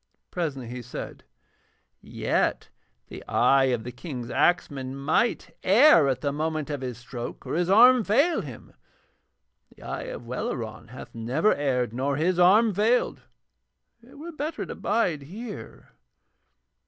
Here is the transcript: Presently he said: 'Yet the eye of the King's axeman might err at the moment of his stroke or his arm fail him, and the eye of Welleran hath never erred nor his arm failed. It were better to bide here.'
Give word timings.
Presently 0.31 0.67
he 0.67 0.81
said: 0.81 1.23
'Yet 2.01 2.69
the 3.09 3.23
eye 3.27 3.65
of 3.65 3.83
the 3.83 3.91
King's 3.91 4.31
axeman 4.31 4.95
might 4.95 5.55
err 5.63 6.07
at 6.07 6.21
the 6.21 6.31
moment 6.31 6.71
of 6.71 6.81
his 6.81 6.97
stroke 6.97 7.45
or 7.45 7.53
his 7.53 7.69
arm 7.69 8.03
fail 8.03 8.41
him, 8.41 8.69
and 9.69 9.77
the 9.77 9.83
eye 9.83 10.03
of 10.09 10.25
Welleran 10.25 10.87
hath 10.87 11.13
never 11.13 11.53
erred 11.53 11.93
nor 11.93 12.15
his 12.17 12.39
arm 12.39 12.73
failed. 12.73 13.21
It 14.01 14.17
were 14.17 14.31
better 14.31 14.65
to 14.65 14.73
bide 14.73 15.21
here.' 15.21 15.89